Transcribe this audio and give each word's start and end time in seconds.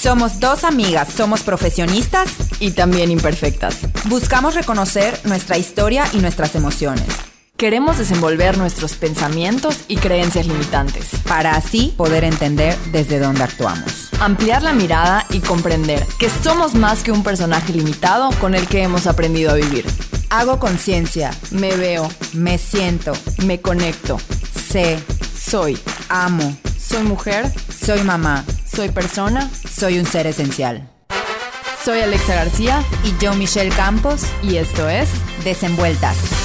Somos 0.00 0.40
dos 0.40 0.64
amigas, 0.64 1.12
somos 1.12 1.42
profesionistas 1.42 2.30
y 2.58 2.70
también 2.70 3.10
imperfectas. 3.10 3.80
Buscamos 4.06 4.54
reconocer 4.54 5.20
nuestra 5.24 5.58
historia 5.58 6.06
y 6.14 6.20
nuestras 6.20 6.54
emociones. 6.54 7.04
Queremos 7.58 7.98
desenvolver 7.98 8.56
nuestros 8.56 8.94
pensamientos 8.94 9.80
y 9.88 9.96
creencias 9.96 10.46
limitantes. 10.46 11.04
Para 11.28 11.54
así 11.54 11.92
poder 11.98 12.24
entender 12.24 12.78
desde 12.92 13.18
dónde 13.18 13.42
actuamos. 13.42 14.08
Ampliar 14.20 14.62
la 14.62 14.72
mirada 14.72 15.26
y 15.28 15.40
comprender 15.40 16.06
que 16.18 16.30
somos 16.30 16.74
más 16.74 17.02
que 17.02 17.12
un 17.12 17.22
personaje 17.22 17.74
limitado 17.74 18.30
con 18.40 18.54
el 18.54 18.66
que 18.68 18.82
hemos 18.82 19.06
aprendido 19.06 19.50
a 19.50 19.56
vivir. 19.56 19.84
Hago 20.30 20.58
conciencia. 20.58 21.30
Me 21.50 21.76
veo. 21.76 22.08
Me 22.32 22.56
siento. 22.56 23.12
Me 23.44 23.60
conecto. 23.60 24.18
Sé. 24.70 24.98
Soy. 25.38 25.78
Amo. 26.08 26.56
Soy 26.78 27.02
mujer. 27.02 27.52
Soy 27.84 28.02
mamá. 28.02 28.46
Soy 28.74 28.88
persona. 28.88 29.50
Soy 29.80 29.98
un 29.98 30.04
ser 30.04 30.26
esencial. 30.26 30.86
Soy 31.82 32.00
Alexa 32.00 32.34
García. 32.34 32.84
Y 33.02 33.16
yo 33.18 33.32
Michelle 33.32 33.70
Campos. 33.70 34.26
Y 34.42 34.56
esto 34.56 34.90
es 34.90 35.08
Desenvueltas. 35.42 36.39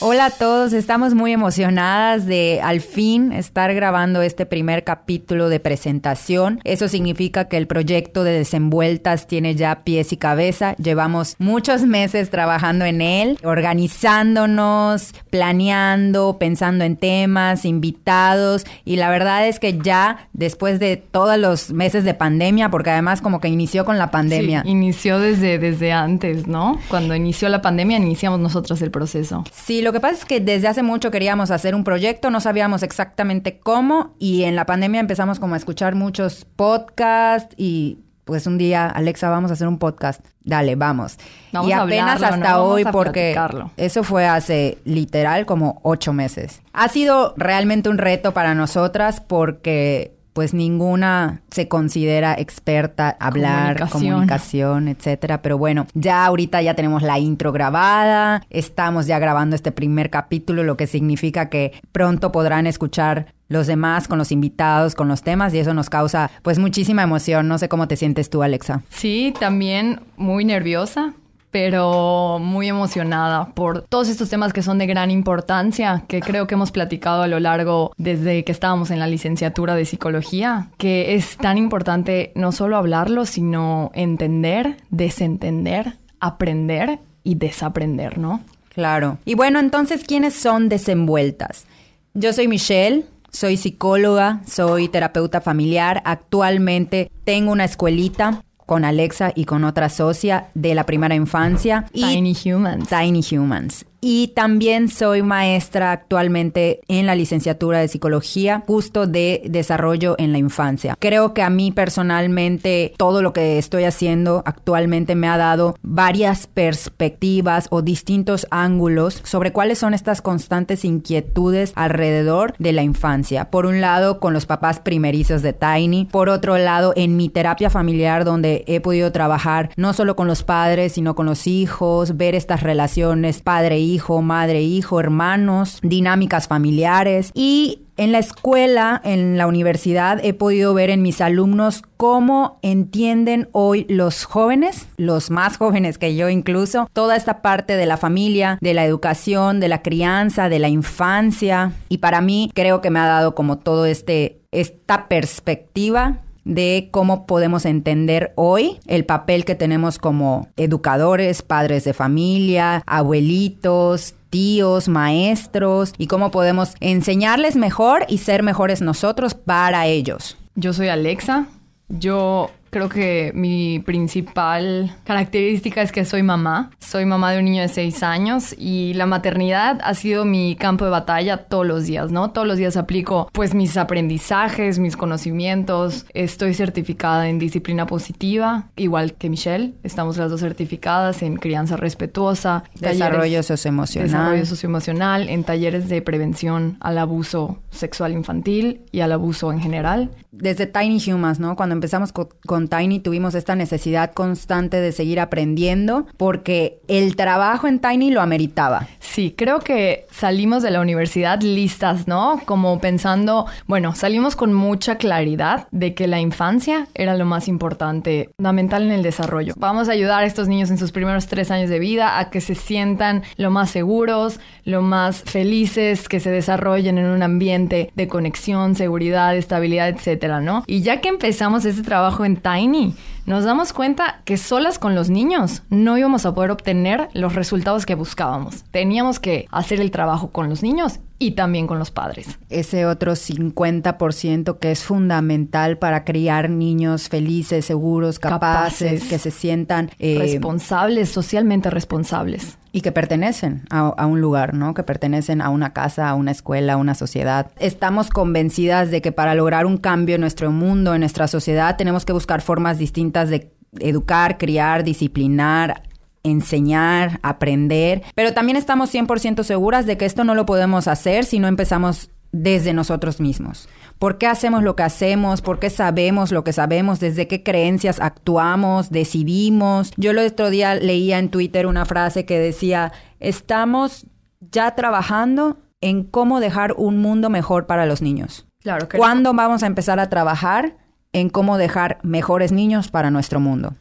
Hola 0.00 0.26
a 0.26 0.30
todos, 0.30 0.74
estamos 0.74 1.14
muy 1.14 1.32
emocionadas 1.32 2.24
de 2.24 2.60
al 2.62 2.80
fin 2.80 3.32
estar 3.32 3.74
grabando 3.74 4.22
este 4.22 4.46
primer 4.46 4.84
capítulo 4.84 5.48
de 5.48 5.58
presentación. 5.58 6.60
Eso 6.62 6.86
significa 6.86 7.48
que 7.48 7.56
el 7.56 7.66
proyecto 7.66 8.22
de 8.22 8.30
Desenvueltas 8.30 9.26
tiene 9.26 9.56
ya 9.56 9.82
pies 9.82 10.12
y 10.12 10.16
cabeza. 10.16 10.76
Llevamos 10.76 11.34
muchos 11.40 11.82
meses 11.82 12.30
trabajando 12.30 12.84
en 12.84 13.00
él, 13.00 13.40
organizándonos, 13.42 15.14
planeando, 15.30 16.38
pensando 16.38 16.84
en 16.84 16.96
temas, 16.96 17.64
invitados 17.64 18.66
y 18.84 18.96
la 18.96 19.10
verdad 19.10 19.48
es 19.48 19.58
que 19.58 19.78
ya 19.78 20.28
después 20.32 20.78
de 20.78 20.96
todos 20.96 21.36
los 21.38 21.72
meses 21.72 22.04
de 22.04 22.14
pandemia, 22.14 22.70
porque 22.70 22.90
además 22.90 23.20
como 23.20 23.40
que 23.40 23.48
inició 23.48 23.84
con 23.84 23.98
la 23.98 24.12
pandemia. 24.12 24.62
Sí, 24.62 24.68
inició 24.68 25.18
desde, 25.18 25.58
desde 25.58 25.90
antes, 25.90 26.46
¿no? 26.46 26.78
Cuando 26.88 27.16
inició 27.16 27.48
la 27.48 27.62
pandemia 27.62 27.96
iniciamos 27.96 28.38
nosotros 28.38 28.80
el 28.80 28.92
proceso. 28.92 29.42
Sí, 29.52 29.82
lo 29.88 29.92
que 29.94 30.00
pasa 30.00 30.16
es 30.16 30.24
que 30.26 30.40
desde 30.40 30.68
hace 30.68 30.82
mucho 30.82 31.10
queríamos 31.10 31.50
hacer 31.50 31.74
un 31.74 31.82
proyecto, 31.82 32.28
no 32.28 32.40
sabíamos 32.42 32.82
exactamente 32.82 33.58
cómo 33.58 34.14
y 34.18 34.42
en 34.42 34.54
la 34.54 34.66
pandemia 34.66 35.00
empezamos 35.00 35.40
como 35.40 35.54
a 35.54 35.56
escuchar 35.56 35.94
muchos 35.94 36.44
podcasts 36.44 37.54
y 37.56 38.00
pues 38.24 38.46
un 38.46 38.58
día, 38.58 38.86
Alexa, 38.86 39.30
vamos 39.30 39.50
a 39.50 39.54
hacer 39.54 39.66
un 39.66 39.78
podcast. 39.78 40.22
Dale, 40.44 40.76
vamos. 40.76 41.16
vamos 41.52 41.70
y 41.70 41.72
apenas 41.72 42.22
hasta 42.22 42.60
hoy, 42.60 42.84
porque 42.84 43.32
platicarlo. 43.32 43.70
eso 43.78 44.04
fue 44.04 44.26
hace 44.26 44.76
literal 44.84 45.46
como 45.46 45.80
ocho 45.82 46.12
meses. 46.12 46.60
Ha 46.74 46.88
sido 46.88 47.32
realmente 47.38 47.88
un 47.88 47.96
reto 47.96 48.34
para 48.34 48.54
nosotras 48.54 49.22
porque 49.22 50.17
pues 50.38 50.54
ninguna 50.54 51.40
se 51.50 51.66
considera 51.66 52.32
experta 52.38 53.16
hablar, 53.18 53.76
comunicación. 53.90 54.12
comunicación, 54.12 54.86
etcétera. 54.86 55.42
Pero 55.42 55.58
bueno, 55.58 55.88
ya 55.94 56.24
ahorita 56.24 56.62
ya 56.62 56.74
tenemos 56.74 57.02
la 57.02 57.18
intro 57.18 57.50
grabada, 57.50 58.44
estamos 58.48 59.08
ya 59.08 59.18
grabando 59.18 59.56
este 59.56 59.72
primer 59.72 60.10
capítulo, 60.10 60.62
lo 60.62 60.76
que 60.76 60.86
significa 60.86 61.48
que 61.48 61.72
pronto 61.90 62.30
podrán 62.30 62.68
escuchar 62.68 63.34
los 63.48 63.66
demás 63.66 64.06
con 64.06 64.16
los 64.16 64.30
invitados, 64.30 64.94
con 64.94 65.08
los 65.08 65.22
temas 65.22 65.52
y 65.54 65.58
eso 65.58 65.74
nos 65.74 65.90
causa 65.90 66.30
pues 66.42 66.60
muchísima 66.60 67.02
emoción. 67.02 67.48
No 67.48 67.58
sé 67.58 67.68
cómo 67.68 67.88
te 67.88 67.96
sientes 67.96 68.30
tú, 68.30 68.44
Alexa. 68.44 68.82
Sí, 68.90 69.34
también 69.40 70.02
muy 70.16 70.44
nerviosa 70.44 71.14
pero 71.50 72.38
muy 72.40 72.68
emocionada 72.68 73.46
por 73.54 73.82
todos 73.82 74.08
estos 74.08 74.28
temas 74.28 74.52
que 74.52 74.62
son 74.62 74.78
de 74.78 74.86
gran 74.86 75.10
importancia, 75.10 76.04
que 76.08 76.20
creo 76.20 76.46
que 76.46 76.54
hemos 76.54 76.70
platicado 76.70 77.22
a 77.22 77.28
lo 77.28 77.40
largo 77.40 77.92
desde 77.96 78.44
que 78.44 78.52
estábamos 78.52 78.90
en 78.90 78.98
la 78.98 79.06
licenciatura 79.06 79.74
de 79.74 79.84
psicología, 79.84 80.68
que 80.76 81.14
es 81.14 81.36
tan 81.36 81.58
importante 81.58 82.32
no 82.34 82.52
solo 82.52 82.76
hablarlo, 82.76 83.24
sino 83.24 83.90
entender, 83.94 84.76
desentender, 84.90 85.94
aprender 86.20 86.98
y 87.24 87.36
desaprender, 87.36 88.18
¿no? 88.18 88.42
Claro. 88.74 89.18
Y 89.24 89.34
bueno, 89.34 89.58
entonces, 89.58 90.04
¿quiénes 90.04 90.34
son 90.34 90.68
desenvueltas? 90.68 91.66
Yo 92.14 92.32
soy 92.32 92.48
Michelle. 92.48 93.04
Soy 93.30 93.58
psicóloga, 93.58 94.40
soy 94.46 94.88
terapeuta 94.88 95.42
familiar. 95.42 96.00
Actualmente 96.06 97.10
tengo 97.24 97.52
una 97.52 97.66
escuelita 97.66 98.42
con 98.68 98.84
Alexa 98.84 99.32
y 99.34 99.46
con 99.46 99.64
otra 99.64 99.88
socia 99.88 100.48
de 100.52 100.74
la 100.74 100.84
primera 100.84 101.14
infancia. 101.14 101.86
Tiny 101.94 102.36
Humans. 102.44 102.90
Tiny 102.90 103.24
Humans. 103.32 103.86
Y 104.00 104.28
también 104.28 104.88
soy 104.88 105.22
maestra 105.22 105.90
actualmente 105.90 106.80
en 106.86 107.06
la 107.06 107.16
licenciatura 107.16 107.80
de 107.80 107.88
psicología, 107.88 108.62
justo 108.66 109.08
de 109.08 109.42
desarrollo 109.46 110.14
en 110.18 110.30
la 110.30 110.38
infancia. 110.38 110.96
Creo 111.00 111.34
que 111.34 111.42
a 111.42 111.50
mí 111.50 111.72
personalmente 111.72 112.92
todo 112.96 113.22
lo 113.22 113.32
que 113.32 113.58
estoy 113.58 113.84
haciendo 113.84 114.42
actualmente 114.46 115.16
me 115.16 115.26
ha 115.26 115.36
dado 115.36 115.76
varias 115.82 116.46
perspectivas 116.46 117.66
o 117.70 117.82
distintos 117.82 118.46
ángulos 118.50 119.20
sobre 119.24 119.52
cuáles 119.52 119.78
son 119.78 119.94
estas 119.94 120.22
constantes 120.22 120.84
inquietudes 120.84 121.72
alrededor 121.74 122.54
de 122.58 122.72
la 122.72 122.82
infancia. 122.82 123.50
Por 123.50 123.66
un 123.66 123.80
lado, 123.80 124.20
con 124.20 124.32
los 124.32 124.46
papás 124.46 124.78
primerizos 124.78 125.42
de 125.42 125.52
Tiny. 125.52 126.04
Por 126.04 126.28
otro 126.28 126.56
lado, 126.56 126.92
en 126.94 127.16
mi 127.16 127.28
terapia 127.28 127.68
familiar 127.68 128.24
donde 128.24 128.64
he 128.68 128.80
podido 128.80 129.10
trabajar 129.10 129.70
no 129.76 129.92
solo 129.92 130.14
con 130.14 130.28
los 130.28 130.44
padres, 130.44 130.92
sino 130.92 131.16
con 131.16 131.26
los 131.26 131.48
hijos, 131.48 132.16
ver 132.16 132.36
estas 132.36 132.62
relaciones 132.62 133.42
padre-hijo 133.42 133.87
hijo, 133.94 134.22
madre, 134.22 134.62
hijo, 134.62 135.00
hermanos, 135.00 135.78
dinámicas 135.82 136.48
familiares 136.48 137.30
y 137.34 137.82
en 137.98 138.12
la 138.12 138.20
escuela, 138.20 139.00
en 139.04 139.36
la 139.36 139.48
universidad, 139.48 140.24
he 140.24 140.32
podido 140.32 140.72
ver 140.72 140.88
en 140.88 141.02
mis 141.02 141.20
alumnos 141.20 141.82
cómo 141.96 142.60
entienden 142.62 143.48
hoy 143.50 143.86
los 143.88 144.24
jóvenes, 144.24 144.86
los 144.96 145.30
más 145.30 145.56
jóvenes 145.56 145.98
que 145.98 146.14
yo 146.14 146.28
incluso, 146.28 146.88
toda 146.92 147.16
esta 147.16 147.42
parte 147.42 147.76
de 147.76 147.86
la 147.86 147.96
familia, 147.96 148.56
de 148.60 148.72
la 148.72 148.84
educación, 148.84 149.58
de 149.58 149.66
la 149.66 149.82
crianza, 149.82 150.48
de 150.48 150.60
la 150.60 150.68
infancia. 150.68 151.72
Y 151.88 151.98
para 151.98 152.20
mí 152.20 152.52
creo 152.54 152.80
que 152.80 152.90
me 152.90 153.00
ha 153.00 153.06
dado 153.06 153.34
como 153.34 153.58
todo 153.58 153.84
este, 153.84 154.42
esta 154.52 155.08
perspectiva 155.08 156.20
de 156.48 156.88
cómo 156.90 157.26
podemos 157.26 157.66
entender 157.66 158.32
hoy 158.34 158.80
el 158.86 159.04
papel 159.04 159.44
que 159.44 159.54
tenemos 159.54 159.98
como 159.98 160.48
educadores, 160.56 161.42
padres 161.42 161.84
de 161.84 161.92
familia, 161.92 162.82
abuelitos, 162.86 164.14
tíos, 164.30 164.88
maestros 164.88 165.92
y 165.98 166.06
cómo 166.06 166.30
podemos 166.30 166.74
enseñarles 166.80 167.54
mejor 167.54 168.06
y 168.08 168.18
ser 168.18 168.42
mejores 168.42 168.80
nosotros 168.80 169.34
para 169.34 169.86
ellos. 169.86 170.38
Yo 170.54 170.72
soy 170.72 170.88
Alexa. 170.88 171.46
Yo 171.88 172.50
Creo 172.70 172.88
que 172.88 173.32
mi 173.34 173.78
principal 173.80 174.94
característica 175.04 175.82
es 175.82 175.92
que 175.92 176.04
soy 176.04 176.22
mamá. 176.22 176.70
Soy 176.78 177.04
mamá 177.04 177.32
de 177.32 177.38
un 177.38 177.44
niño 177.44 177.62
de 177.62 177.68
6 177.68 178.02
años 178.02 178.54
y 178.58 178.94
la 178.94 179.06
maternidad 179.06 179.78
ha 179.82 179.94
sido 179.94 180.24
mi 180.24 180.56
campo 180.56 180.84
de 180.84 180.90
batalla 180.90 181.36
todos 181.48 181.66
los 181.66 181.86
días, 181.86 182.10
¿no? 182.10 182.30
Todos 182.30 182.46
los 182.46 182.56
días 182.58 182.76
aplico 182.76 183.28
pues 183.32 183.54
mis 183.54 183.76
aprendizajes, 183.76 184.78
mis 184.78 184.96
conocimientos. 184.96 186.06
Estoy 186.14 186.54
certificada 186.54 187.28
en 187.28 187.38
disciplina 187.38 187.86
positiva, 187.86 188.68
igual 188.76 189.14
que 189.14 189.30
Michelle. 189.30 189.74
Estamos 189.82 190.16
las 190.16 190.30
dos 190.30 190.40
certificadas 190.40 191.22
en 191.22 191.36
crianza 191.36 191.76
respetuosa, 191.76 192.64
desarrollo 192.80 193.22
talleres- 193.40 193.46
socioemocional. 193.46 194.08
desarrollo 194.10 194.46
socioemocional, 194.46 195.28
en 195.28 195.44
talleres 195.44 195.88
de 195.88 196.02
prevención 196.02 196.76
al 196.80 196.98
abuso 196.98 197.58
sexual 197.70 198.12
infantil 198.12 198.82
y 198.92 199.00
al 199.00 199.12
abuso 199.12 199.52
en 199.52 199.60
general. 199.60 200.10
Desde 200.32 200.66
Tiny 200.66 200.98
Humans, 201.12 201.38
¿no? 201.40 201.56
Cuando 201.56 201.74
empezamos 201.74 202.12
co- 202.12 202.28
con, 202.46 202.57
Tiny 202.66 202.98
tuvimos 202.98 203.36
esta 203.36 203.54
necesidad 203.54 204.12
constante 204.12 204.80
de 204.80 204.90
seguir 204.90 205.20
aprendiendo 205.20 206.06
porque 206.16 206.80
el 206.88 207.14
trabajo 207.14 207.68
en 207.68 207.78
Tiny 207.78 208.10
lo 208.10 208.20
ameritaba. 208.20 208.88
Sí, 208.98 209.34
creo 209.36 209.60
que 209.60 210.06
salimos 210.10 210.62
de 210.62 210.72
la 210.72 210.80
universidad 210.80 211.40
listas, 211.40 212.08
¿no? 212.08 212.40
Como 212.44 212.80
pensando, 212.80 213.46
bueno, 213.66 213.94
salimos 213.94 214.34
con 214.34 214.52
mucha 214.52 214.96
claridad 214.96 215.68
de 215.70 215.94
que 215.94 216.08
la 216.08 216.20
infancia 216.20 216.88
era 216.94 217.16
lo 217.16 217.24
más 217.24 217.48
importante, 217.48 218.30
fundamental 218.36 218.82
en 218.82 218.92
el 218.92 219.02
desarrollo. 219.02 219.54
Vamos 219.56 219.88
a 219.88 219.92
ayudar 219.92 220.24
a 220.24 220.26
estos 220.26 220.48
niños 220.48 220.70
en 220.70 220.78
sus 220.78 220.92
primeros 220.92 221.26
tres 221.26 221.50
años 221.50 221.70
de 221.70 221.78
vida 221.78 222.18
a 222.18 222.30
que 222.30 222.40
se 222.40 222.54
sientan 222.54 223.22
lo 223.36 223.50
más 223.50 223.70
seguros, 223.70 224.40
lo 224.64 224.82
más 224.82 225.22
felices, 225.22 226.08
que 226.08 226.20
se 226.20 226.30
desarrollen 226.30 226.98
en 226.98 227.06
un 227.06 227.22
ambiente 227.22 227.90
de 227.94 228.08
conexión, 228.08 228.74
seguridad, 228.74 229.36
estabilidad, 229.36 229.88
etcétera, 229.88 230.40
¿no? 230.40 230.64
Y 230.66 230.82
ya 230.82 231.00
que 231.00 231.08
empezamos 231.08 231.64
ese 231.64 231.82
trabajo 231.82 232.24
en 232.24 232.36
Tiny, 232.52 232.94
nos 233.26 233.44
damos 233.44 233.72
cuenta 233.72 234.22
que 234.24 234.36
solas 234.36 234.78
con 234.78 234.94
los 234.94 235.10
niños 235.10 235.62
no 235.70 235.98
íbamos 235.98 236.24
a 236.24 236.34
poder 236.34 236.50
obtener 236.50 237.08
los 237.12 237.34
resultados 237.34 237.84
que 237.84 237.94
buscábamos. 237.94 238.64
Teníamos 238.70 239.20
que 239.20 239.46
hacer 239.50 239.80
el 239.80 239.90
trabajo 239.90 240.30
con 240.30 240.48
los 240.48 240.62
niños 240.62 241.00
y 241.18 241.32
también 241.32 241.66
con 241.66 241.78
los 241.78 241.90
padres. 241.90 242.38
Ese 242.48 242.86
otro 242.86 243.16
50% 243.16 244.58
que 244.58 244.70
es 244.70 244.84
fundamental 244.84 245.78
para 245.78 246.04
criar 246.04 246.48
niños 246.50 247.08
felices, 247.08 247.64
seguros, 247.64 248.18
capaces, 248.18 248.92
Capaces. 248.92 249.08
que 249.08 249.18
se 249.18 249.30
sientan... 249.30 249.90
eh, 249.98 250.16
responsables, 250.18 251.08
socialmente 251.08 251.70
responsables. 251.70 252.57
Y 252.72 252.80
que 252.80 252.92
pertenecen 252.92 253.62
a, 253.70 254.06
un 254.06 254.20
lugar, 254.20 254.54
¿no? 254.54 254.74
Que 254.74 254.82
pertenecen 254.82 255.40
a 255.40 255.50
una 255.50 255.72
casa, 255.72 256.08
a 256.08 256.14
una 256.14 256.30
escuela, 256.30 256.74
a 256.74 256.76
una 256.76 256.94
sociedad. 256.94 257.50
Estamos 257.58 258.10
convencidas 258.10 258.90
de 258.90 259.00
que 259.00 259.12
para 259.12 259.34
lograr 259.34 259.66
un 259.66 259.78
cambio 259.78 260.14
en 260.16 260.20
nuestro 260.20 260.50
mundo, 260.52 260.94
en 260.94 261.00
nuestra 261.00 261.28
sociedad, 261.28 261.76
tenemos 261.76 262.04
que 262.04 262.12
buscar 262.12 262.40
formas 262.40 262.78
distintas 262.78 263.30
de 263.30 263.52
educar, 263.80 264.38
criar, 264.38 264.84
disciplinar, 264.84 265.82
enseñar, 266.22 267.20
aprender, 267.22 268.02
pero 268.14 268.34
también 268.34 268.56
estamos 268.56 268.92
100% 268.92 269.42
seguras 269.44 269.86
de 269.86 269.96
que 269.96 270.04
esto 270.04 270.24
no 270.24 270.34
lo 270.34 270.46
podemos 270.46 270.88
hacer 270.88 271.24
si 271.24 271.38
no 271.38 271.48
empezamos 271.48 272.10
desde 272.32 272.72
nosotros 272.72 273.20
mismos. 273.20 273.68
¿Por 273.98 274.18
qué 274.18 274.26
hacemos 274.26 274.62
lo 274.62 274.76
que 274.76 274.82
hacemos? 274.84 275.42
¿Por 275.42 275.58
qué 275.58 275.70
sabemos 275.70 276.30
lo 276.30 276.44
que 276.44 276.52
sabemos? 276.52 277.00
¿Desde 277.00 277.26
qué 277.26 277.42
creencias 277.42 278.00
actuamos? 278.00 278.90
¿Decidimos? 278.90 279.92
Yo 279.96 280.12
el 280.12 280.18
otro 280.18 280.50
día 280.50 280.74
leía 280.74 281.18
en 281.18 281.30
Twitter 281.30 281.66
una 281.66 281.84
frase 281.84 282.24
que 282.24 282.38
decía, 282.38 282.92
estamos 283.18 284.06
ya 284.40 284.74
trabajando 284.74 285.58
en 285.80 286.04
cómo 286.04 286.40
dejar 286.40 286.74
un 286.76 286.98
mundo 286.98 287.30
mejor 287.30 287.66
para 287.66 287.86
los 287.86 288.02
niños. 288.02 288.46
Claro. 288.60 288.88
¿Cuándo 288.94 289.32
vamos 289.34 289.62
a 289.62 289.66
empezar 289.66 290.00
a 290.00 290.08
trabajar 290.08 290.76
en 291.12 291.30
cómo 291.30 291.58
dejar 291.58 291.98
mejores 292.02 292.52
niños 292.52 292.88
para 292.88 293.10
nuestro 293.10 293.40
mundo? 293.40 293.74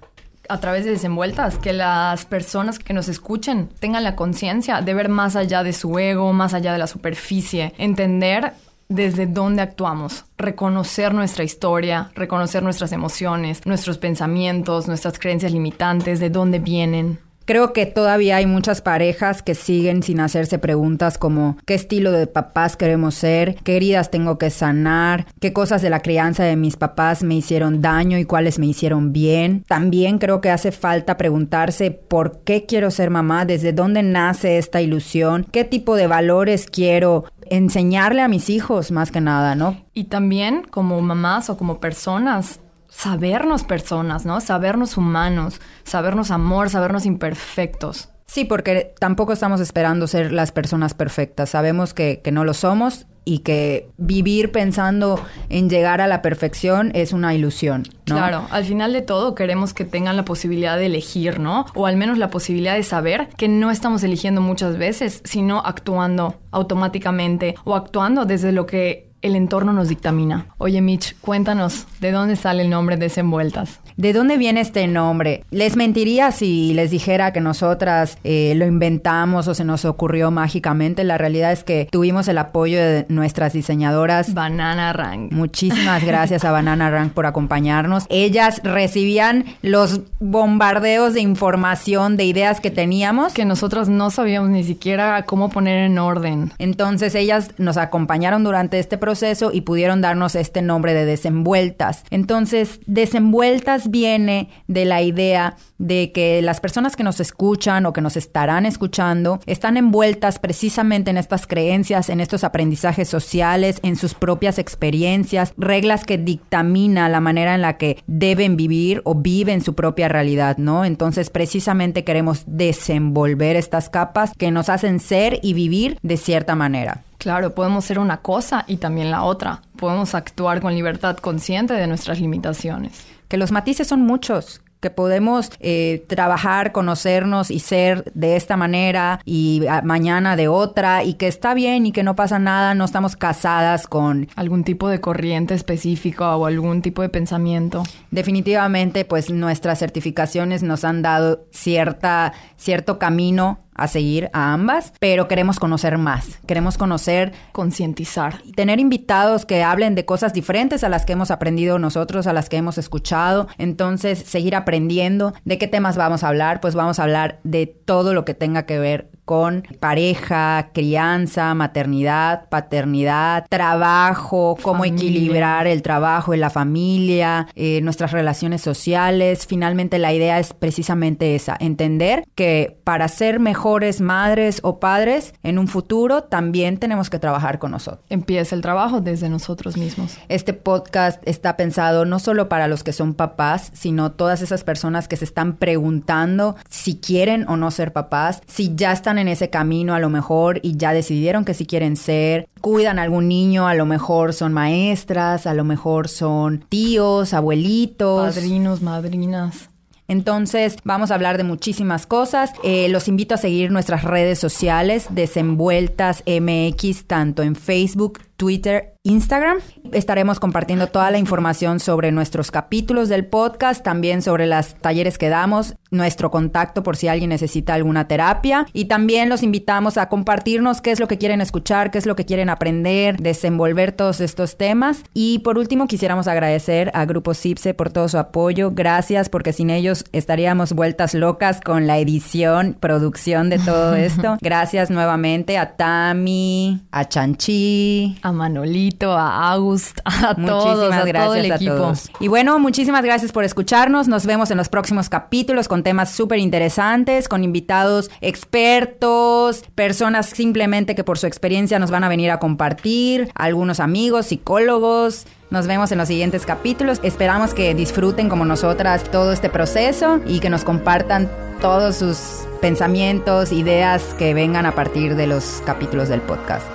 A 0.50 0.60
través 0.60 0.86
de 0.86 0.92
desenvueltas, 0.92 1.58
que 1.58 1.74
las 1.74 2.26
personas 2.26 2.80
que 2.80 2.94
nos 2.94 3.08
escuchen 3.08 3.70
tengan 3.80 4.04
la 4.04 4.16
conciencia 4.16 4.82
de 4.82 4.94
ver 4.94 5.10
más 5.10 5.36
allá 5.36 5.64
de 5.64 5.74
su 5.74 5.98
ego, 6.00 6.34
más 6.34 6.54
allá 6.54 6.74
de 6.74 6.80
la 6.80 6.88
superficie, 6.88 7.74
entender 7.78 8.54
desde 8.90 9.28
dónde 9.28 9.62
actuamos, 9.62 10.26
reconocer 10.38 11.14
nuestra 11.14 11.44
historia, 11.44 12.12
reconocer 12.16 12.64
nuestras 12.64 12.92
emociones, 12.92 13.66
nuestros 13.66 13.98
pensamientos, 13.98 14.88
nuestras 14.88 15.20
creencias 15.20 15.52
limitantes, 15.52 16.20
de 16.20 16.30
dónde 16.30 16.60
vienen. 16.60 17.20
Creo 17.48 17.72
que 17.72 17.86
todavía 17.86 18.36
hay 18.36 18.46
muchas 18.46 18.82
parejas 18.82 19.42
que 19.42 19.56
siguen 19.56 20.04
sin 20.04 20.20
hacerse 20.20 20.60
preguntas 20.60 21.18
como 21.18 21.56
qué 21.66 21.76
estilo 21.76 22.12
de 22.12 22.28
papás 22.28 22.76
queremos 22.76 23.16
ser, 23.16 23.56
qué 23.64 23.78
heridas 23.78 24.12
tengo 24.12 24.38
que 24.38 24.50
sanar, 24.50 25.28
qué 25.40 25.54
cosas 25.54 25.82
de 25.82 25.90
la 25.90 26.02
crianza 26.02 26.44
de 26.44 26.58
mis 26.58 26.76
papás 26.76 27.24
me 27.24 27.36
hicieron 27.36 27.82
daño 27.82 28.18
y 28.18 28.26
cuáles 28.26 28.60
me 28.60 28.66
hicieron 28.66 29.14
bien. 29.14 29.64
También 29.66 30.18
creo 30.18 30.42
que 30.42 30.50
hace 30.50 30.74
falta 30.74 31.16
preguntarse 31.16 31.92
por 31.92 32.42
qué 32.44 32.66
quiero 32.66 32.92
ser 32.92 33.12
mamá, 33.12 33.46
desde 33.46 33.72
dónde 33.72 34.04
nace 34.04 34.58
esta 34.58 34.82
ilusión, 34.82 35.48
qué 35.50 35.64
tipo 35.64 35.96
de 35.96 36.08
valores 36.08 36.66
quiero 36.66 37.24
enseñarle 37.50 38.24
a 38.24 38.28
mis 38.28 38.50
hijos 38.50 38.92
más 38.92 39.10
que 39.10 39.22
nada, 39.22 39.56
¿no? 39.56 39.86
Y 39.94 40.06
también 40.06 40.64
como 40.70 41.00
mamás 41.00 41.50
o 41.50 41.58
como 41.58 41.80
personas, 41.80 42.60
sabernos 42.90 43.64
personas, 43.64 44.26
¿no? 44.26 44.42
Sabernos 44.42 44.98
humanos, 44.98 45.62
sabernos 45.84 46.32
amor, 46.32 46.70
sabernos 46.70 47.06
imperfectos. 47.06 48.10
Sí, 48.26 48.44
porque 48.44 48.94
tampoco 49.00 49.32
estamos 49.32 49.62
esperando 49.62 50.06
ser 50.06 50.34
las 50.34 50.52
personas 50.52 50.94
perfectas. 50.94 51.50
Sabemos 51.50 51.94
que, 51.94 52.20
que, 52.22 52.32
no 52.32 52.44
lo 52.44 52.54
somos 52.54 53.08
y 53.24 53.40
que 53.40 53.90
vivir 53.98 54.52
pensando 54.52 55.20
en 55.50 55.70
llegar 55.70 56.02
a 56.02 56.08
la 56.08 56.22
perfección 56.22 56.92
es 56.94 57.14
una 57.14 57.34
ilusión. 57.34 57.84
¿no? 58.06 58.16
Claro, 58.16 58.48
al 58.52 58.64
final 58.64 58.94
de 58.94 59.02
todo 59.02 59.36
queremos 59.36 59.74
que 59.74 59.86
tengan 59.86 60.16
la 60.16 60.24
posibilidad 60.24 60.78
de 60.78 60.86
elegir, 60.86 61.40
¿no? 61.40 61.66
O 61.74 61.88
al 61.88 61.98
menos 61.98 62.18
la 62.18 62.30
posibilidad 62.30 62.76
de 62.76 62.84
saber 62.84 63.28
que 63.38 63.50
no 63.50 63.70
estamos 63.70 64.04
eligiendo 64.04 64.40
muchas 64.42 64.78
veces, 64.78 65.22
sino 65.26 65.60
actuando 65.66 66.36
automáticamente 66.52 67.56
o 67.66 67.76
actuando 67.76 68.26
desde 68.26 68.54
lo 68.54 68.66
que 68.66 69.07
el 69.22 69.36
entorno 69.36 69.74
nos 69.74 69.90
dictamina. 69.90 70.48
Oye, 70.58 70.82
Mitch, 70.82 71.16
cuéntanos, 71.20 71.88
¿de 72.00 72.12
dónde 72.12 72.36
sale 72.36 72.64
el 72.64 72.70
nombre 72.70 72.98
Desenvueltas? 72.98 73.80
¿De 73.96 74.14
dónde 74.14 74.38
viene 74.38 74.62
este 74.62 74.88
nombre? 74.88 75.44
Les 75.50 75.76
mentiría 75.76 76.32
si 76.32 76.74
les 76.76 76.92
dijera 76.92 77.34
que 77.34 77.42
nosotras 77.42 78.20
eh, 78.24 78.54
lo 78.56 78.68
inventamos 78.68 79.48
o 79.48 79.56
se 79.56 79.64
nos 79.64 79.86
ocurrió 79.86 80.30
mágicamente. 80.30 81.04
La 81.04 81.18
realidad 81.18 81.52
es 81.52 81.64
que 81.64 81.88
tuvimos 81.92 82.28
el 82.28 82.38
apoyo 82.38 82.78
de 82.78 83.08
nuestras 83.10 83.54
diseñadoras. 83.54 84.36
Banana 84.36 84.94
Rank. 84.94 85.32
Muchísimas 85.32 86.04
gracias 86.06 86.46
a 86.46 86.52
Banana 86.52 86.92
Rank 86.92 87.14
por 87.14 87.26
acompañarnos. 87.26 88.06
Ellas 88.10 88.62
recibían 88.64 89.46
los 89.64 90.02
bombardeos 90.20 91.16
de 91.16 91.22
información, 91.22 92.18
de 92.18 92.26
ideas 92.26 92.62
que 92.62 92.70
teníamos. 92.70 93.34
Que 93.34 93.46
nosotros 93.46 93.90
no 93.90 94.12
sabíamos 94.12 94.52
ni 94.52 94.64
siquiera 94.64 95.24
cómo 95.24 95.50
poner 95.50 95.80
en 95.80 95.98
orden. 95.98 96.54
Entonces 96.60 97.16
ellas 97.16 97.50
nos 97.58 97.78
acompañaron 97.78 98.44
durante 98.44 98.78
este 98.78 99.00
proceso 99.00 99.17
y 99.54 99.62
pudieron 99.62 100.02
darnos 100.02 100.36
este 100.36 100.62
nombre 100.62 100.94
de 100.94 101.06
desenvueltas. 101.06 102.04
Entonces, 102.10 102.80
desenvueltas 102.86 103.90
viene 103.90 104.50
de 104.68 104.86
la 104.86 105.02
idea 105.02 105.56
de 105.78 106.12
que 106.12 106.42
las 106.42 106.60
personas 106.60 106.96
que 106.96 107.04
nos 107.04 107.20
escuchan 107.20 107.86
o 107.86 107.94
que 107.94 108.02
nos 108.02 108.18
estarán 108.18 108.66
escuchando 108.66 109.40
están 109.46 109.78
envueltas 109.78 110.40
precisamente 110.40 111.12
en 111.12 111.18
estas 111.18 111.48
creencias, 111.48 112.10
en 112.10 112.20
estos 112.20 112.44
aprendizajes 112.44 113.08
sociales, 113.08 113.80
en 113.84 113.96
sus 113.96 114.14
propias 114.14 114.60
experiencias, 114.60 115.54
reglas 115.58 116.06
que 116.06 116.18
dictamina 116.18 117.10
la 117.10 117.20
manera 117.20 117.56
en 117.56 117.62
la 117.62 117.78
que 117.78 118.04
deben 118.08 118.58
vivir 118.58 119.02
o 119.04 119.16
viven 119.16 119.62
su 119.62 119.76
propia 119.76 120.08
realidad, 120.08 120.58
¿no? 120.58 120.86
Entonces, 120.86 121.30
precisamente 121.30 122.04
queremos 122.04 122.44
desenvolver 122.46 123.56
estas 123.56 123.90
capas 123.90 124.32
que 124.38 124.52
nos 124.52 124.70
hacen 124.70 125.00
ser 125.00 125.40
y 125.42 125.54
vivir 125.54 125.98
de 126.02 126.18
cierta 126.18 126.56
manera. 126.56 127.07
Claro, 127.18 127.56
podemos 127.56 127.86
ser 127.86 128.00
una 128.00 128.18
cosa 128.18 128.64
y 128.68 128.78
también 128.78 129.12
la 129.12 129.24
otra. 129.24 129.62
Podemos 129.78 130.16
actuar 130.16 130.62
con 130.62 130.74
libertad 130.76 131.18
consciente 131.18 131.74
de 131.74 131.88
nuestras 131.88 132.20
limitaciones 132.20 133.08
que 133.28 133.38
los 133.38 133.52
matices 133.52 133.88
son 133.88 134.02
muchos, 134.02 134.62
que 134.80 134.90
podemos 134.92 135.52
eh, 135.60 136.06
trabajar, 136.08 136.72
conocernos 136.72 137.50
y 137.50 137.60
ser 137.60 138.12
de 138.14 138.36
esta 138.36 138.58
manera 138.58 139.20
y 139.26 139.64
mañana 139.84 140.36
de 140.36 140.48
otra 140.48 141.04
y 141.04 141.16
que 141.16 141.28
está 141.28 141.56
bien 141.56 141.88
y 141.88 141.92
que 141.92 142.04
no 142.04 142.16
pasa 142.16 142.38
nada, 142.38 142.76
no 142.76 142.86
estamos 142.86 143.16
casadas 143.16 143.88
con 143.88 144.28
algún 144.36 144.64
tipo 144.64 144.88
de 144.88 145.02
corriente 145.02 145.56
específica 145.56 146.36
o 146.36 146.46
algún 146.46 146.84
tipo 146.84 147.02
de 147.02 147.10
pensamiento. 147.10 147.84
Definitivamente, 148.12 149.04
pues 149.04 149.32
nuestras 149.32 149.80
certificaciones 149.80 150.62
nos 150.62 150.84
han 150.84 151.02
dado 151.02 151.46
cierta, 151.52 152.34
cierto 152.56 153.00
camino 153.00 153.67
a 153.78 153.88
seguir 153.88 154.30
a 154.34 154.54
ambas, 154.54 154.94
pero 155.00 155.28
queremos 155.28 155.60
conocer 155.60 155.98
más, 155.98 156.40
queremos 156.48 156.78
conocer, 156.78 157.34
concientizar, 157.52 158.42
tener 158.56 158.80
invitados 158.80 159.46
que 159.46 159.64
hablen 159.64 159.96
de 159.96 160.06
cosas 160.06 160.34
diferentes 160.34 160.84
a 160.84 160.90
las 160.90 161.06
que 161.06 161.14
hemos 161.14 161.32
aprendido 161.32 161.80
nosotros, 161.80 162.28
a 162.28 162.34
las 162.34 162.50
que 162.50 162.58
hemos 162.58 162.78
escuchado, 162.78 163.48
entonces 163.58 164.20
seguir 164.20 164.56
aprendiendo. 164.56 165.34
¿De 165.46 165.58
qué 165.58 165.68
temas 165.68 165.96
vamos 165.96 166.24
a 166.24 166.28
hablar? 166.28 166.60
Pues 166.60 166.76
vamos 166.76 167.00
a 167.00 167.04
hablar 167.04 167.40
de 167.44 167.68
todo 167.68 168.14
lo 168.14 168.26
que 168.26 168.34
tenga 168.34 168.66
que 168.66 168.80
ver 168.80 169.12
con 169.28 169.68
pareja, 169.82 170.70
crianza, 170.74 171.54
maternidad, 171.54 172.48
paternidad, 172.48 173.46
trabajo, 173.50 174.56
cómo 174.62 174.86
equilibrar 174.86 175.68
el 175.68 175.82
trabajo 175.82 176.34
y 176.34 176.38
la 176.38 176.50
familia, 176.50 177.50
eh, 177.54 177.82
nuestras 177.82 178.14
relaciones 178.14 178.62
sociales. 178.62 179.46
Finalmente 179.46 180.00
la 180.00 180.14
idea 180.14 180.40
es 180.40 180.54
precisamente 180.54 181.36
esa, 181.36 181.58
entender 181.60 182.24
que 182.36 182.78
para 182.86 183.10
ser 183.10 183.42
mejores 183.42 184.00
madres 184.00 184.62
o 184.64 184.80
padres 184.80 185.34
en 185.44 185.60
un 185.60 185.68
futuro 185.68 186.24
también 186.24 186.78
tenemos 186.78 187.10
que 187.10 187.20
trabajar 187.20 187.60
con 187.60 187.72
nosotros. 187.72 188.06
Empieza 188.10 188.56
el 188.56 188.62
trabajo 188.62 189.02
desde 189.02 189.28
nosotros 189.28 189.76
mismos. 189.76 190.18
Este 190.30 190.54
podcast 190.54 191.22
está 191.28 191.58
pensado 191.58 192.06
no 192.06 192.20
solo 192.20 192.48
para 192.48 192.70
los 192.70 192.86
que 192.86 192.94
son 192.94 193.14
papás, 193.14 193.72
sino 193.74 194.14
todas 194.14 194.42
esas 194.42 194.64
personas 194.64 195.10
que 195.10 195.18
se 195.18 195.26
están 195.26 195.58
preguntando 195.58 196.56
si 196.70 197.02
quieren 197.02 197.46
o 197.50 197.58
no 197.58 197.72
ser 197.72 197.92
papás, 197.92 198.42
si 198.48 198.74
ya 198.74 198.94
están 198.94 199.17
en 199.20 199.28
ese 199.28 199.50
camino 199.50 199.94
a 199.94 200.00
lo 200.00 200.10
mejor 200.10 200.60
y 200.64 200.78
ya 200.78 200.94
decidieron 200.94 201.46
que 201.46 201.54
si 201.54 201.66
quieren 201.66 201.96
ser, 201.96 202.48
cuidan 202.62 203.00
a 203.00 203.04
algún 203.04 203.28
niño, 203.28 203.68
a 203.68 203.76
lo 203.76 203.86
mejor 203.86 204.34
son 204.34 204.54
maestras, 204.54 205.48
a 205.48 205.54
lo 205.54 205.64
mejor 205.64 206.08
son 206.08 206.66
tíos, 206.70 207.34
abuelitos. 207.34 208.36
Padrinos, 208.36 208.82
madrinas. 208.82 209.70
Entonces 210.08 210.78
vamos 210.84 211.12
a 211.12 211.16
hablar 211.16 211.38
de 211.38 211.44
muchísimas 211.44 212.06
cosas. 212.06 212.52
Eh, 212.64 212.88
los 212.90 213.08
invito 213.08 213.36
a 213.36 213.38
seguir 213.38 213.72
nuestras 213.72 214.04
redes 214.04 214.40
sociales, 214.40 215.08
Desenvueltas 215.10 216.24
MX, 216.26 217.06
tanto 217.06 217.44
en 217.44 217.56
Facebook, 217.56 218.20
Twitter, 218.38 218.94
Instagram. 219.08 219.60
Estaremos 219.94 220.40
compartiendo 220.40 220.88
toda 220.88 221.10
la 221.12 221.18
información 221.18 221.80
sobre 221.80 222.12
nuestros 222.12 222.52
capítulos 222.52 223.08
del 223.08 223.26
podcast, 223.26 223.82
también 223.84 224.22
sobre 224.22 224.48
los 224.48 224.76
talleres 224.76 225.18
que 225.18 225.30
damos, 225.30 225.76
nuestro 225.92 226.30
contacto 226.30 226.84
por 226.84 226.98
si 226.98 227.08
alguien 227.08 227.30
necesita 227.30 227.74
alguna 227.74 228.10
terapia 228.10 228.66
y 228.74 228.86
también 228.86 229.30
los 229.30 229.44
invitamos 229.44 229.98
a 229.98 230.10
compartirnos 230.10 230.82
qué 230.82 230.92
es 230.92 231.00
lo 231.00 231.08
que 231.08 231.18
quieren 231.18 231.40
escuchar, 231.40 231.90
qué 231.90 231.98
es 231.98 232.06
lo 232.06 232.18
que 232.18 232.26
quieren 232.26 232.50
aprender, 232.50 233.18
desenvolver 233.18 233.94
todos 233.94 234.20
estos 234.20 234.58
temas. 234.58 235.04
Y 235.14 235.40
por 235.40 235.58
último, 235.58 235.88
quisiéramos 235.88 236.28
agradecer 236.28 236.92
a 236.94 237.06
Grupo 237.06 237.34
CIPSE 237.34 237.74
por 237.74 237.90
todo 237.90 238.10
su 238.10 238.18
apoyo. 238.18 238.72
Gracias 238.72 239.30
porque 239.30 239.54
sin 239.54 239.70
ellos 239.70 240.04
estaríamos 240.12 240.74
vueltas 240.74 241.14
locas 241.14 241.62
con 241.62 241.88
la 241.88 241.98
edición, 241.98 242.76
producción 242.78 243.50
de 243.50 243.60
todo 243.60 243.96
esto. 243.96 244.38
Gracias 244.42 244.90
nuevamente 244.90 245.58
a 245.58 245.78
Tami, 245.78 246.82
a 246.92 247.06
Chanchi, 247.06 248.18
a 248.22 248.34
Manolito 248.34 248.97
A 249.06 249.52
August, 249.52 250.00
a 250.06 250.36
todos, 250.36 250.94
a 250.94 251.06
todo 251.06 251.36
el 251.36 251.52
equipo. 251.52 251.94
Y 252.20 252.28
bueno, 252.28 252.60
muchísimas 252.60 253.04
gracias 253.04 253.32
por 253.32 253.44
escucharnos. 253.44 254.08
Nos 254.08 254.26
vemos 254.26 254.52
en 254.52 254.58
los 254.58 254.70
próximos 254.70 255.10
capítulos 255.10 255.68
con 255.68 255.84
temas 255.84 256.12
súper 256.12 256.40
interesantes, 256.40 257.28
con 257.28 257.44
invitados 257.44 258.10
expertos, 258.22 259.64
personas 259.76 260.28
simplemente 260.28 260.96
que 260.96 261.04
por 261.04 261.18
su 261.18 261.28
experiencia 261.28 261.80
nos 261.80 261.92
van 261.92 262.04
a 262.04 262.10
venir 262.10 262.32
a 262.32 262.40
compartir, 262.40 263.32
algunos 263.36 263.80
amigos, 263.80 264.28
psicólogos. 264.28 265.26
Nos 265.50 265.66
vemos 265.66 265.92
en 265.92 265.98
los 266.00 266.10
siguientes 266.10 266.46
capítulos. 266.46 267.00
Esperamos 267.04 267.54
que 267.54 267.74
disfruten 267.74 268.28
como 268.28 268.44
nosotras 268.44 269.04
todo 269.06 269.32
este 269.32 269.50
proceso 269.50 270.20
y 270.26 270.40
que 270.40 270.50
nos 270.50 270.66
compartan 270.66 271.30
todos 271.62 271.96
sus 271.96 272.48
pensamientos, 272.62 273.52
ideas 273.52 274.04
que 274.18 274.34
vengan 274.34 274.66
a 274.66 274.74
partir 274.74 275.16
de 275.16 275.28
los 275.28 275.62
capítulos 275.66 276.10
del 276.10 276.22
podcast. 276.22 276.66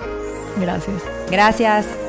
Gracias. 0.59 1.02
Gracias. 1.31 2.01